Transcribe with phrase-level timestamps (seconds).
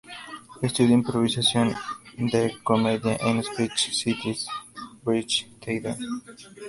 [0.63, 1.75] Estudió improvisación
[2.17, 4.47] de comedia en el Upright Citizens
[5.05, 5.95] Brigade Theater.